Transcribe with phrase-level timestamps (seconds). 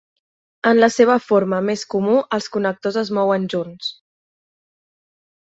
[0.69, 3.95] En la seva forma més comú els connectors es mouen junts.